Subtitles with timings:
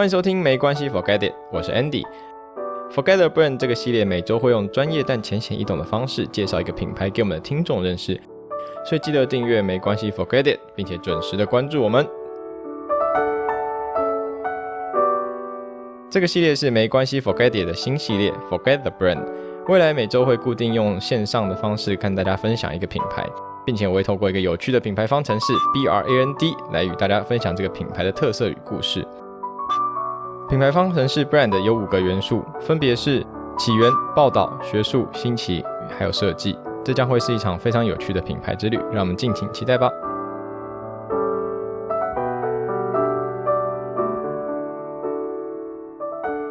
[0.00, 2.02] 欢迎收听没关系，Forget it，我是 Andy。
[2.90, 8.18] Forget the brand 这个系列每周会用专业但浅显易懂的方式介绍一个品牌给我们的听众认识，
[8.82, 12.08] 所以记得订阅没关系，Forget it，并且准时的关注我们。
[16.08, 19.22] 这个系列是没关系，Forget it 的新系列，Forget the brand。
[19.68, 23.28] 未来每周会固定用线上的方式跟大家分享一个品牌，
[23.66, 29.06] 并且我会透过一个有趣的品牌方程式 B R A N D 来与大家分享这个品牌的特色与故事。
[30.50, 33.24] 品牌方程式 brand 有五个元素，分别是
[33.56, 35.64] 起源、报道、学术、新奇，
[35.96, 36.58] 还有设计。
[36.84, 39.88] 这将会是一场非常有趣的品牌之旅，让我们敬请期待吧。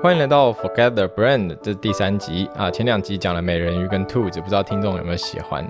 [0.02, 5.70] 欢迎来到 Forget the Brand 这第三集啊，前两集讲了美人鱼跟兔子，不知道听众有没有喜欢？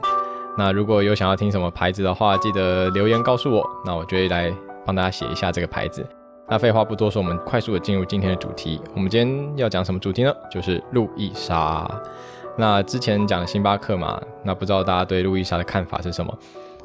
[0.56, 4.54] 那如果有想要听什么牌子的话，记得留言告诉我，那我就会来
[4.86, 6.06] 帮大家写一下这个牌子。
[6.52, 8.82] 那废话不多说，我们快速的进入今天的主题。
[8.96, 10.34] 我们今天要讲什么主题呢？
[10.50, 11.88] 就是路易莎。
[12.58, 16.36] 那之前讲星巴克嘛，那不知道大家对路易莎的看法是什么？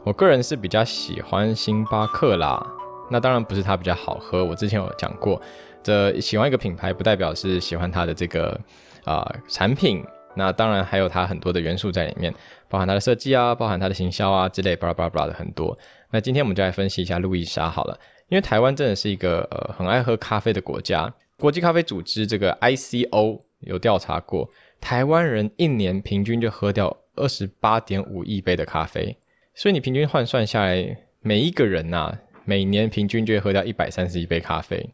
[0.04, 2.62] 我个人是比较喜欢星巴克啦。
[3.10, 5.40] 那当然不是它比较好喝，我之前有讲过，
[5.82, 8.60] 这喜欢一个品牌不代表是喜欢它的这个
[9.04, 10.04] 啊产品。
[10.36, 12.30] 那当然还有它很多的元素在里面，
[12.68, 15.74] 包含它的设计啊，包含它的行销啊之类，巴拉巴拉巴拉的很多。
[16.10, 17.98] 那今天我们就来分析一下路易莎好了。
[18.28, 24.48] 因为台湾真的是一个呃很爱喝咖啡的国家，国际咖啡组织这个 ICO 有调查过，
[24.80, 29.16] 台湾人一年平均就喝掉二十八点五亿杯的咖啡，
[29.54, 34.88] 所以你平均换算下来，每一个人呐，每年平均就会喝掉一百三十一杯咖啡，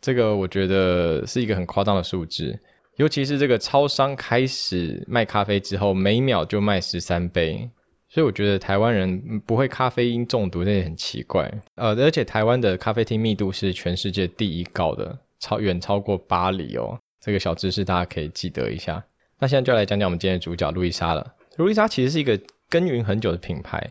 [0.00, 2.58] 这个我觉得是一个很夸张的数字，
[2.96, 7.68] 尤其是这个超商开始卖咖啡之后，每秒就卖十三杯。
[8.08, 11.52] 所以我觉得台湾人不会咖啡因中毒，这也很奇怪。
[11.74, 16.98] 呃，而且台湾的咖啡厅密度是全世界第一高的，超远超过巴黎哦。
[17.20, 19.04] 这个小知识大家可以记得一下。
[19.40, 21.34] 那现在就来讲讲我们今天的主角路易莎了。
[21.56, 22.38] 路易莎其实是一个
[22.70, 23.84] 耕耘很久的品牌，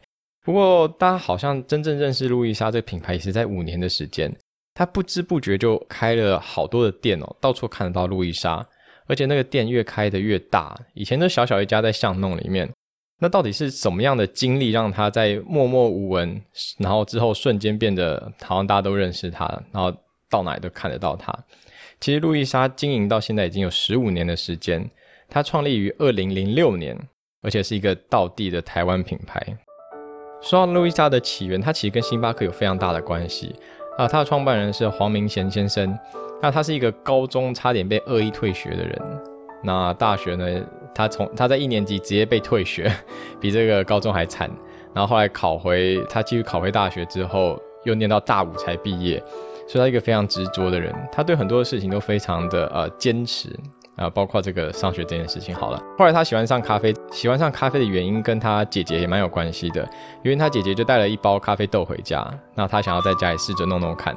[0.43, 4.33] 不过大家好像真正认识路易莎这个品牌也是在五年的时间。
[4.73, 8.65] 他不知不觉就开了好多的店哦，到处看得到路易莎，
[9.07, 10.77] 而且那个店越开的越大。
[10.93, 12.69] 以前都小小一家在巷弄里面。
[13.17, 16.41] 那到底是什么样的经历让他在默默无闻，
[16.79, 19.91] 然后之后瞬间变得好像大家都认识他，然后
[20.29, 21.33] 到哪里都看得到他？
[22.01, 24.85] 其实路易莎经营到现在已经有十五年的时间，
[25.29, 26.95] 它创立于二零零六年，
[27.41, 29.41] 而且是一个道地的台湾品牌。
[30.41, 33.55] 说到路易莎的起源，它其实跟星巴克有非常大的关系
[33.97, 34.07] 啊。
[34.07, 35.97] 它的创办人是黄明贤先生，
[36.41, 39.01] 那他是一个高中差点被恶意退学的人，
[39.63, 40.67] 那大学呢？
[40.95, 42.91] 他从他在一年级直接被退学，
[43.39, 44.49] 比这个高中还惨。
[44.93, 49.21] 然后后来考回他继续考回大学之后，又念到大五才毕业。
[49.67, 53.49] 所以他一个非常执着的人，他对很多的事情都非常的呃坚持
[53.95, 55.55] 啊，包括这个上学这件事情。
[55.55, 59.81] 好了，后来他喜欢上咖啡，喜欢上咖啡的原因跟他姐姐也蛮有关系的，
[60.23, 62.23] 因为他姐姐就带了一包咖啡豆回家，
[62.53, 64.15] 那他想要在家里试着弄弄看，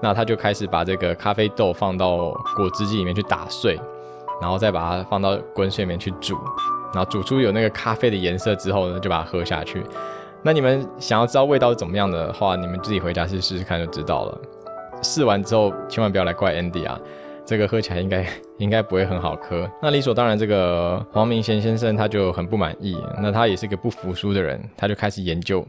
[0.00, 3.78] 那他就开始把这个咖啡豆放到果汁机里面去打碎。
[4.40, 6.36] 然后再把它放到滚水里面去煮，
[6.94, 9.82] 然后煮出有那个咖啡的颜色之后呢，就把它喝下去。
[10.42, 14.38] 那你们想要知道味道是怎么样的话，你们自己回家去试试看就知道了。
[15.02, 16.98] 试完之后千万不要来怪 Andy 啊，
[17.44, 18.26] 这个喝起来应该
[18.58, 19.68] 应该不会很好喝。
[19.82, 25.66] 那理所当然，这个黄明贤先生他就很不满意，那他也是个不服输的人，他就开始研究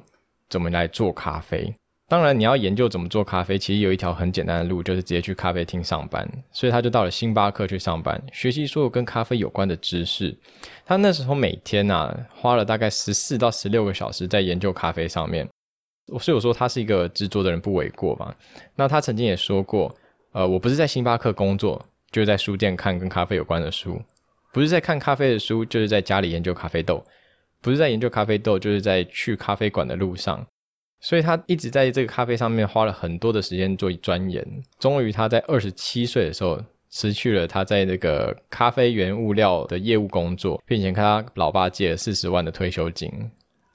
[0.50, 1.74] 怎么来做咖啡。
[2.10, 6.26] 当然，你要研究怎么做咖啡，其实有一条很简单的路，就是直接去咖啡厅上班。
[6.54, 10.34] 所以他就到了星巴克去上班，学习所有跟咖啡有关的知识。
[10.86, 15.46] 他那时候每天呐，花了大概十四到十六个小时在研究咖啡上面。
[16.18, 18.34] 所以我说他是一个执着的人不为过吧。
[18.74, 19.94] 那他曾经也说过，
[20.32, 23.98] 呃，我不是在星巴克工作，就是在书店看跟咖啡有关的书；
[24.54, 27.04] 不是在看咖啡的书，就是在家里研究咖啡豆；
[27.62, 30.48] 不是在研究咖啡豆，就是在去咖啡馆的路上。
[31.00, 34.46] 所以他一直在这个咖啡上面花了很多的时间做钻研，
[34.80, 36.60] 终于他在二十七岁的时候
[36.90, 43.12] 辞去了他在那个咖啡原物料的业务工作，并且跟他老爸借了四十万的退休金，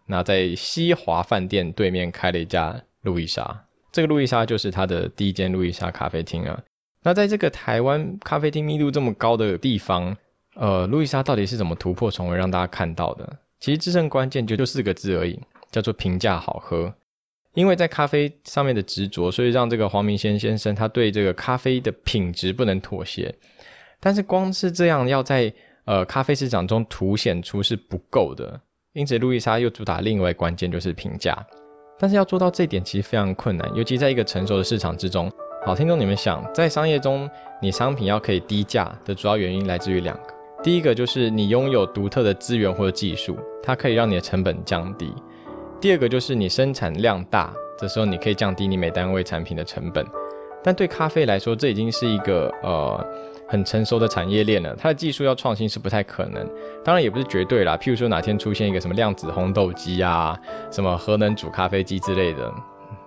[0.07, 6.61] 那在西华饭店对面开了一家路易莎，这个路易莎就是他的第一间路易莎咖啡厅啊。
[7.05, 10.17] 那在这个台湾咖啡厅密度这么高的地方，
[10.55, 13.39] 呃，路易莎到底是怎么突破重围让大家看到的？
[13.61, 15.39] 其实制胜关键就就四个字而已，
[15.71, 16.93] 叫做平价好喝。
[17.55, 23.35] 因为在咖啡上面的执着，所以让这个黄明先先生他对这个咖啡的品质不能妥协。
[24.01, 25.53] 但是光是这样要在
[25.85, 28.61] 呃咖啡市场中凸显出是不够的，
[28.95, 31.37] 因此路易莎又主打另外关键就是平价。
[31.99, 35.31] 但是要做到这点其实非常困难，尤其在一个成熟的市场之中，
[35.65, 40.35] 好，听众你们想，在商业中，你商品要可以低价的主要原因来自于两个，
[40.65, 45.07] 第一个就是你拥有独特的资源或者技术，它可以让你的成本降低；
[45.83, 50.07] 第二个就是你生产量大，这时候你可以降低你每单位产品的成本。
[50.63, 53.05] 但对咖啡来说，这已经是一个呃
[53.49, 56.49] 很成熟的产业链了，它的技术要创新是不太可能。
[56.85, 60.39] 当然也不是绝对啦，譬如说哪天出现一个什么量子烘豆机啊，
[60.71, 62.49] 什么核能煮咖啡机之类的，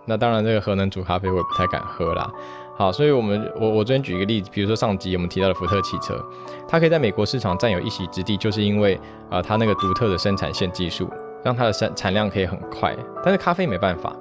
[0.03, 2.29] 那当然这个核能煮咖啡我也不太敢喝啦。
[2.75, 6.21] 好，所以我们我我昨天举一个例子，比如说上集我们提到的福特汽车，
[6.67, 8.99] 它可以在美国市场占有一席之地，就是因为
[9.29, 11.09] 啊它那个独特的生产线技术，
[11.45, 12.93] 让它的生产量可以很快。
[13.23, 14.13] 但是咖啡没办法。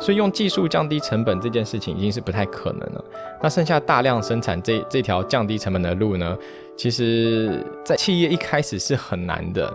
[0.00, 3.04] 所以用技术降低成本这件事情已经是不太可能了。
[3.40, 6.36] 那剩下大量生产这这条降低成本的路呢？
[6.76, 9.72] 其实，在企业一开始是很难的，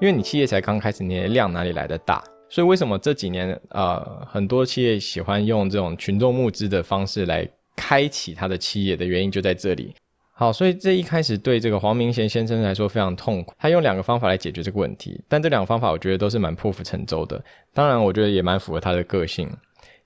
[0.00, 2.20] 因为你企业才刚开始，你的量哪里来的大？
[2.48, 9.94] 所以为什么这几年呃很多企业喜欢用这种群众募资的方式来开启他的企业的原因就在这里。
[10.40, 13.52] 好，所以这一开始对这个黄明贤先生来说非常痛苦。
[13.58, 17.42] 他用两个方法来解决这个问题，但这两个方法我觉得都是蛮破釜沉舟的。
[17.74, 19.50] 当然，我觉得也蛮符合他的个性。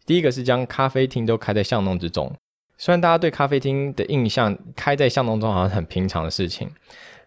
[0.07, 2.35] 第一个是将咖啡厅都开在巷弄之中，
[2.79, 6.67] 虽然大家对咖啡厅的印象开在巷弄中好像很平常的事情，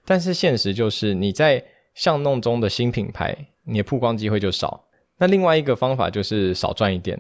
[0.03, 1.63] 但是现实就是你在
[1.93, 4.83] 巷弄中的新品牌，你的曝光机会就少。
[5.19, 7.15] 那另外一个方法就是少赚一点，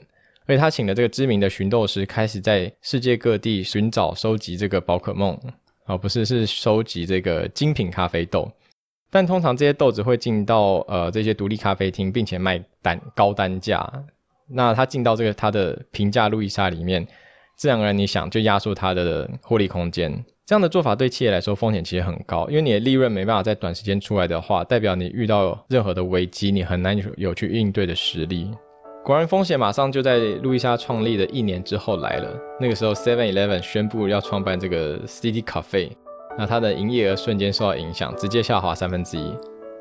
[0.47, 5.39] 所以他请了这个知名的寻豆师，开始在世界各地寻找收集这个宝可梦，
[5.85, 8.51] 而不是是收集这个精品咖啡豆。
[9.09, 13.89] 但通常这些豆子会进到呃这些独立咖啡厅，并且卖单高单价。
[14.47, 17.07] 那它进到这个它的平价路易莎里面，
[17.55, 20.23] 自然而然你想就压缩它的获利空间。
[20.45, 28.51] 这样的做法对企业来说风险其实很高，因为你的利润没办法在短时间出来的话，代表你遇到任何的危机，你很难有去应对的实力。
[29.05, 32.27] 果然风险马上就在路易莎创立的一年之后来了。
[32.59, 35.91] 那个时候 Seven Eleven 宣布要创办这个 City Cafe，
[36.35, 39.31] 那它的营业额瞬间受到影响，直接下滑三分之一。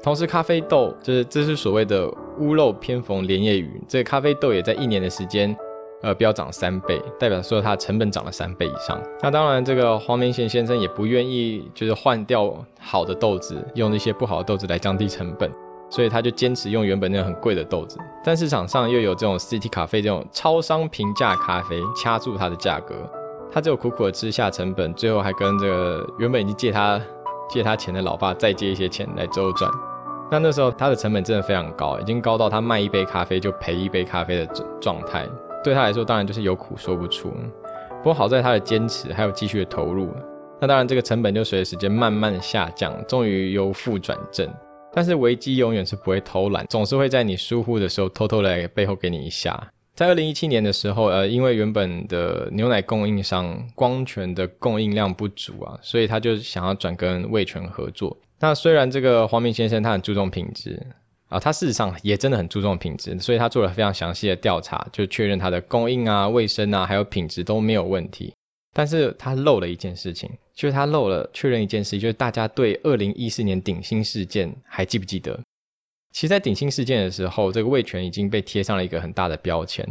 [0.02, 2.06] 同时，咖啡豆就是这是所谓的
[2.38, 5.56] 屋漏偏逢连夜雨，这个咖啡豆也在一年的时间，
[6.02, 9.02] 呃，飙涨三倍，代表说它的成本涨了三倍以上。
[9.22, 15.50] 那当然，这个黄明贤先生也不愿意就是换掉好的豆子，用那些不好的豆子来降低成本，
[15.94, 17.98] 所以他就坚持用原本那个很贵的豆子。
[18.24, 22.94] 但市场上又有这种 City 咖啡这种超商平价咖啡掐住它的价格，
[23.52, 27.00] 他只有苦苦的吃下成本，最后还跟这个原本已经借他
[27.48, 29.70] 借他钱的老爸再借一些钱来周转。
[30.30, 34.46] 那那时候他的成本真的非常高，已经高到他卖一杯咖啡就赔一杯咖啡的
[34.80, 35.28] 状态。
[35.62, 37.30] 对他来说，当然就是有苦说不出。
[37.98, 40.12] 不过好在他的坚持，还有继续的投入。
[40.60, 44.48] 那当然这个成本就随着时间慢慢下降，终于由负转正。
[44.94, 49.72] 但是危机永远是不会偷懒，总是会在你疏忽的时候偷偷来背后给你一下。
[49.94, 58.16] 在二零一七年的时候，呃，因为原本的牛奶供应商光泉的供应量不足啊，所以他就想要转跟味全合作。
[58.40, 60.84] 那虽然这个黄明先生他很注重品质
[61.28, 68.33] 啊，他事实上也真的很注重品质，所以他做了非常详细的调查，就确认他的供应啊、卫生啊，还有品质都没有问题。
[68.74, 75.40] 但是他漏了一件事情，就是他漏了确认一件事，就是大家对二零一四年顶新事件还记不记得？
[76.10, 79.84] 其实，在顶新事件的时候，这个味全已经被贴上了一个很大的标签，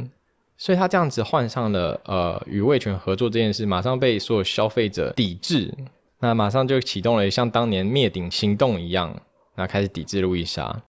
[0.58, 5.74] 所以他这样子换上了呃与味全合作这件事，马上被所有消费者抵制。
[6.20, 9.22] 那马上就启动了像当年灭顶行动一样，
[9.56, 10.82] 那开始抵制路易莎，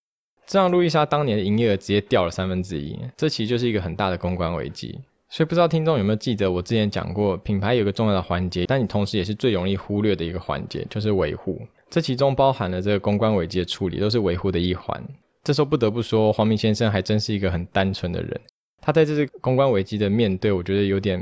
[0.47, 4.99] 这让路易莎当年的营业额直接掉了三分之一，这其实就是一个很大的公关危机。
[5.35, 11.61] 所以不知道听众有没有记得我之前讲过，品牌有个重要的环节，但你同时也是最容易忽略的一个环节，就是维护。
[11.91, 15.05] 这其中包含了这个公关危机的处理，都是维护的一环。
[15.43, 18.41] 这时候不得不说，黄明先生还真是一个很单纯的人。
[18.81, 21.21] 他在这次公关危机的面对，我觉得有点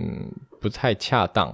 [0.60, 1.50] 不太恰当。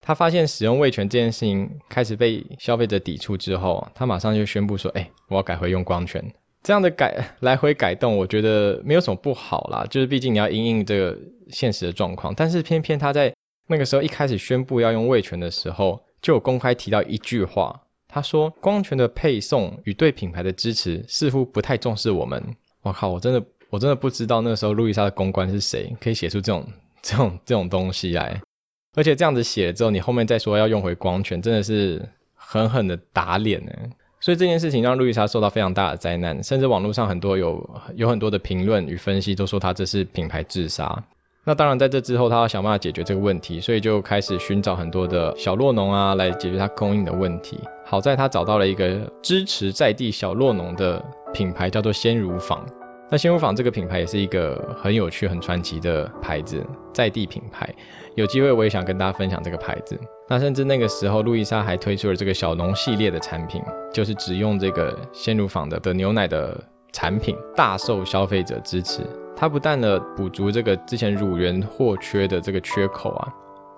[0.00, 6.24] 他发现使用味全这件事情开始被消费者抵触之后，他马上就宣布说：“哎，我要改回用光泉。”
[6.64, 9.86] 这样的改来回改动，我觉得没有什么不好啦。
[9.90, 11.16] 就是毕竟你要因应这个
[11.50, 12.34] 现实的状况。
[12.34, 13.32] 但是偏偏他在
[13.68, 22.42] 那个时候一开始宣布要用味全的时候，就有公开提到一句话，他说：“光权的配送与对品牌的支持似乎不太重视我们。”
[22.82, 26.66] 我靠，我真的我真的不知道那时候路易莎的公关是谁，可以写出这种
[27.02, 28.40] 这种这种东西来。
[28.96, 32.02] 而且这样子写了之后，你后面再说要用回光权，真的是
[32.34, 33.72] 狠狠的打脸呢。
[34.20, 41.04] 所以这件事情让路易莎受到非常大的灾难，甚至网络上很多有有很多的评论与分析都说他这是品牌自杀。
[41.48, 47.58] 那当然在这之后，他要想办法解决这个问题，所以就开始寻找很多的小洛农啊来解决他供应的问题。
[47.86, 51.02] 好在他找到了一个支持在地小洛农的
[51.32, 52.62] 品牌，叫做鲜乳坊。
[53.08, 56.62] 那鲜乳坊这个品牌也是一个很有趣、很传奇的牌子，
[56.92, 57.66] 在地品牌。
[58.14, 59.98] 有机会我也想跟大家分享这个牌子。
[60.28, 66.62] 那甚至那个时候，路易莎还推出了这个小农系列的产品，就是只用这个鲜乳坊的的牛奶的
[66.92, 69.00] 产品，大受消费者支持。
[69.40, 73.28] 它不但呢补足这个之前乳源货缺的这个缺口啊，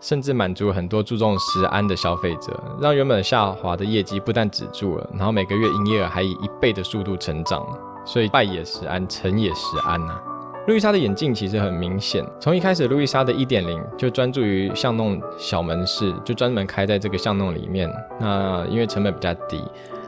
[0.00, 7.62] 甚至满足很多注重食安的消费者，让原本下滑的业绩不但止住了，然后每个月营业额还以一倍的速度成长。
[8.06, 10.18] 所以败也食安，成也食安呐。
[10.66, 17.92] 路易莎的眼镜其实很明显，从一开始路易莎的一点零就专注于巷弄小门市，就专门开在这个巷弄里面。
[18.18, 19.62] 那因为成本比较低，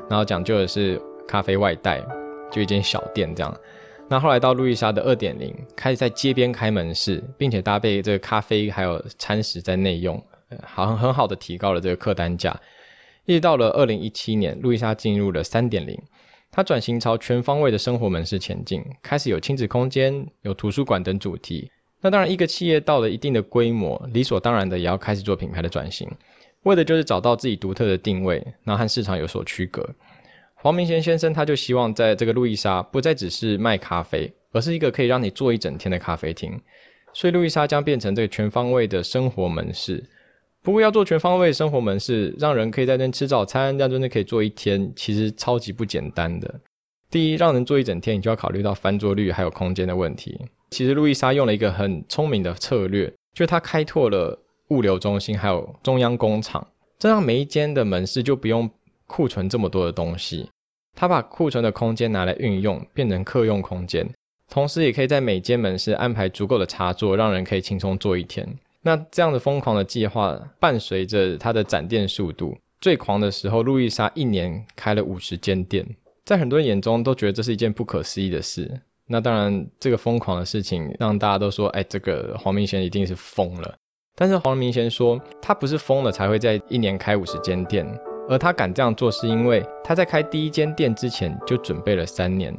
[0.08, 2.02] 然后讲究的是咖啡外带，
[2.50, 3.54] 就一间小店这样。
[4.12, 10.22] 那后来到路易莎的二点零，开始在街边开门市，并且搭配这个咖啡还有餐食在内用，
[10.62, 12.54] 好很很好的提高了这个客单价。
[13.24, 15.98] 一直到了二零一七年，路易莎进入了三点零。
[16.50, 21.70] 它转型朝全方位的生活门市前进，开始有亲子空间、有图书馆等主题。
[22.02, 26.06] 那当然，一个企业到了一定的规模，理所当然的也要开始做品牌的转型，
[26.64, 29.88] 为的就是找到自己独特的定位，然后和市场有所区隔。
[30.62, 36.56] 黄明贤先生他就希望在这个路易莎不再只是卖咖啡，而是一个可以让你坐一整天的咖啡厅。
[37.12, 40.04] 所以路易莎将变成这个全方位的生活门市。
[40.62, 46.60] 不过要做全方位生活门市，让人可以在那吃早餐，这样真的可以坐一天，其实超级不简单的。
[47.10, 50.40] 第一，让人坐一整天，你就要考虑到翻桌率还有空间的问题。
[50.70, 54.38] 其实路易莎用了一个很聪明的策略，就是它开拓了
[54.68, 56.64] 物流中心还有中央工厂，
[57.00, 58.70] 这样每一间的门市就不用
[59.12, 60.48] 库存这么多的东西。
[60.96, 64.08] 他把库存的空间拿来运用，变成客用空间，
[64.48, 68.48] 同时也可以在每间门市安排足够的插座，让人可以轻松做一天。
[68.80, 75.86] 那这样的疯狂的计划，伴随着它的展店速度最狂的时候，路易莎一年开了五十间店，
[76.24, 78.80] 在很多人眼中都觉得这是一件不可思议的事。
[79.06, 83.74] 那当然，这个疯狂的事情让大家都说：“哎，这个黄明贤一定是疯了。”
[84.16, 87.86] 但是黄明贤说，他不是疯了才会在一年开五十间店，
[88.28, 92.54] 而他敢这样做，是因为他在开第一间店之前就准备了三年，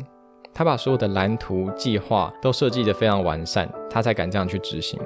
[0.53, 4.99] 他把所有的蓝图计划都设计得非常完善，他才敢这样去执行。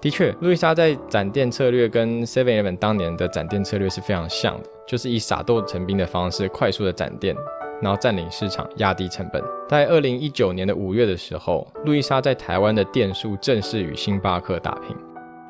[0.00, 7.34] 的确，路易莎在展店策略跟 Seven Eleven 当年的展店策略是非常像的，就是以撒豆成兵的方式快速的展店，
[7.80, 9.42] 然后占领市场，压低成本。
[9.68, 14.94] 在二零一九年的五月的时候，路易莎在台湾的店数正式与星巴克打平，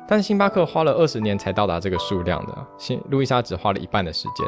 [0.07, 4.47] 但是星巴克花了二十年才到达这个数量的，星路易莎只花了一半的时间，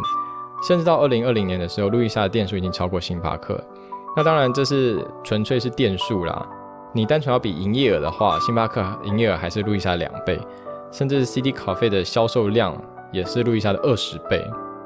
[0.67, 3.61] 甚至到二零二零年的时候，路易莎的店数已经超过星巴克。
[4.15, 6.47] 那当然，这是纯粹是店数啦。
[6.91, 10.39] 你单纯要比营业额的话，星巴克营业额还是路易莎两倍，
[10.91, 12.75] 甚至是 CD 咖啡的销售量
[13.11, 14.43] 也是路易莎的二十倍，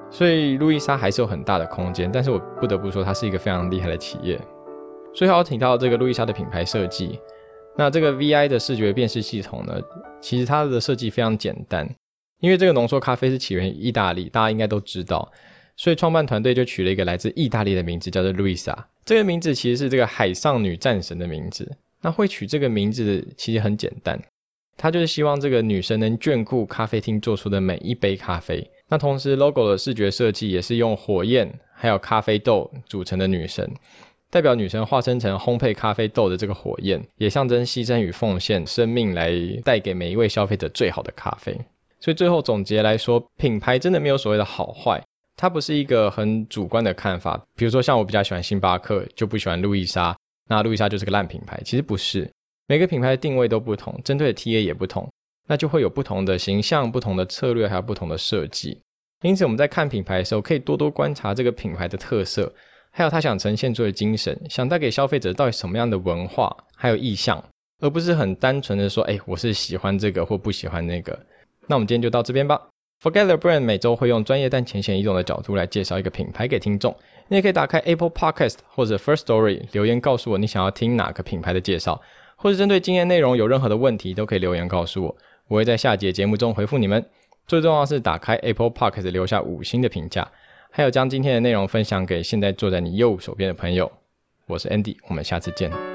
[0.09, 2.11] 所以路易莎还是有很大的空间。
[2.11, 4.39] 但是我不得不说，它是一个非常厉害的企业。
[5.13, 7.19] 最后要提到这个路易莎的品牌设计，
[7.75, 9.81] 那这个 VI 的视觉辨识系统呢，
[10.21, 11.87] 其实它的设计非常简单，
[12.39, 15.31] 因为这个浓缩咖啡是起源于意大利，大家应该都知道，
[15.75, 18.87] 所以创办团队就取了一个来自意大利的名字，叫做路易莎。
[19.05, 21.69] 这个名字其实是这个海上女战神的名字。
[22.05, 24.21] 那会取这个名字其实很简单，
[24.75, 28.69] 他就是希望这个女神能眷顾咖啡厅做出的每一杯咖啡。
[28.89, 33.71] 那同时，logo 的视觉设计也是用火焰还有咖啡豆组成的女神，
[34.33, 39.31] 代表女神化身成烘焙咖啡豆的这个火焰，也象征牺牲与奉献生命来
[39.63, 41.55] 带给每一位消费者最好的咖啡。
[41.99, 44.99] 所以最后总结来说，品牌真的没有所谓的好坏，
[45.37, 47.39] 它不是一个很主观的看法。
[47.55, 50.17] 比如说像我比较喜欢星巴克，就不喜欢路易莎。
[50.49, 52.27] 那路易莎就是个烂品牌，其实不是，
[52.67, 55.07] 每个品牌的定位都不同，针对的 TA 也不同，
[55.47, 58.81] 那就会有不同的形象、不同的策略，还有不同的设计。
[59.21, 62.51] 因此我们在看品牌的时候，可以多多观察这个品牌的特色，
[62.95, 67.43] 还有他想呈现出的精神，想带给消费者到底什么样的文化，还有意向，
[67.81, 71.17] 而不是很单纯的说，哎，我是喜欢这个或不喜欢那个。
[71.65, 72.61] 那我们今天就到这边吧。
[73.01, 76.95] Forget the brand 每周会用专业但浅显易懂的角度来介绍一个品牌给听众。
[77.29, 81.99] 你也可以打开 Apple Podcast 或者 First Story 留言告诉我你想要听哪个品牌的介绍，
[82.35, 87.03] 或者针对今天内容有任何的问题都可以留言告诉我，我会在下节节目中回复你们。
[87.47, 90.29] 最重要是打开 Apple Podcast 留下五星的评价，
[90.75, 93.91] 还有将今天的内容分享给现在坐在你右手边的朋友。
[94.47, 95.92] 我是 Andy，我们下次见。